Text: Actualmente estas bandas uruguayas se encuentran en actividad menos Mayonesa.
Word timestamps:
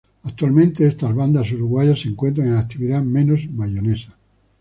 Actualmente 0.23 0.87
estas 0.87 1.13
bandas 1.13 1.51
uruguayas 1.51 2.01
se 2.01 2.09
encuentran 2.09 2.47
en 2.47 2.55
actividad 2.55 3.03
menos 3.03 3.47
Mayonesa. 3.51 4.17